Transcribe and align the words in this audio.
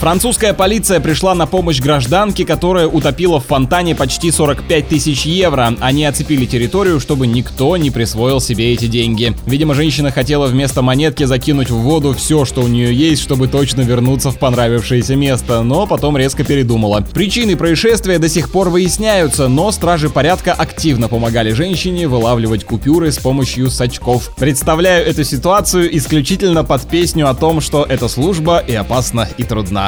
Французская 0.00 0.52
полиция 0.52 1.00
пришла 1.00 1.34
на 1.34 1.46
помощь 1.46 1.80
гражданке, 1.80 2.44
которая 2.44 2.86
утопила 2.86 3.40
в 3.40 3.46
фонтане 3.46 3.94
почти 3.94 4.30
45 4.30 4.88
тысяч 4.88 5.24
евро. 5.24 5.74
Они 5.80 6.04
оцепили 6.04 6.44
территорию, 6.44 7.00
чтобы 7.00 7.26
никто 7.26 7.78
не 7.78 7.90
присвоил 7.90 8.38
себе 8.38 8.74
эти 8.74 8.88
деньги. 8.88 9.34
Видимо, 9.46 9.72
женщина 9.74 10.10
хотела 10.10 10.48
вместо 10.48 10.82
монетки 10.82 11.24
закинуть 11.24 11.70
в 11.70 11.76
воду 11.76 12.12
все, 12.12 12.44
что 12.44 12.60
у 12.60 12.68
нее 12.68 12.94
есть, 12.94 13.22
чтобы 13.22 13.48
точно 13.48 13.80
вернуться 13.80 14.30
в 14.30 14.38
понравившееся 14.38 15.16
место, 15.16 15.62
но 15.62 15.86
потом 15.86 16.18
резко 16.18 16.44
передумала. 16.44 17.00
Причины 17.14 17.56
происшествия 17.56 18.18
до 18.18 18.28
сих 18.28 18.52
пор 18.52 18.68
выясняются, 18.68 19.48
но 19.48 19.72
стражи 19.72 20.10
порядка 20.10 20.52
активно 20.52 21.08
помогали 21.08 21.52
женщине 21.52 22.06
вылавливать 22.06 22.64
купюры 22.64 23.10
с 23.10 23.18
помощью 23.18 23.70
сачков. 23.70 24.30
Представляю 24.36 25.06
эту 25.06 25.24
ситуацию 25.24 25.96
исключительно 25.96 26.64
под 26.64 26.82
песню 26.82 27.30
о 27.30 27.34
том, 27.34 27.62
что 27.62 27.82
эта 27.88 28.08
служба 28.08 28.58
и 28.58 28.74
опасна, 28.74 29.26
и 29.38 29.42
трудна. 29.42 29.85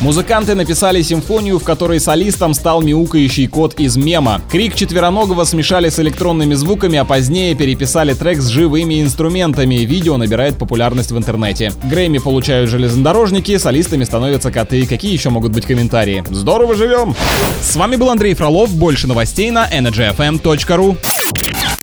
Музыканты 0.00 0.54
написали 0.54 1.02
симфонию, 1.02 1.58
в 1.58 1.64
которой 1.64 2.00
солистом 2.00 2.54
стал 2.54 2.82
мяукающий 2.82 3.46
кот 3.46 3.74
из 3.78 3.96
мема. 3.96 4.40
Крик 4.50 4.74
четвероногого 4.74 5.44
смешали 5.44 5.88
с 5.88 5.98
электронными 6.00 6.54
звуками, 6.54 6.98
а 6.98 7.04
позднее 7.04 7.54
переписали 7.54 8.14
трек 8.14 8.40
с 8.40 8.48
живыми 8.48 9.00
инструментами. 9.02 9.76
Видео 9.76 10.16
набирает 10.16 10.58
популярность 10.58 11.12
в 11.12 11.18
интернете. 11.18 11.72
Грэмми 11.84 12.18
получают 12.18 12.68
железнодорожники, 12.70 13.56
солистами 13.58 14.04
становятся 14.04 14.50
коты. 14.50 14.86
Какие 14.86 15.12
еще 15.12 15.30
могут 15.30 15.52
быть 15.52 15.66
комментарии? 15.66 16.24
Здорово 16.30 16.74
живем! 16.74 17.14
С 17.62 17.76
вами 17.76 17.96
был 17.96 18.10
Андрей 18.10 18.34
Фролов. 18.34 18.74
Больше 18.74 19.06
новостей 19.06 19.50
на 19.50 19.68
energyfm.ru. 19.68 20.98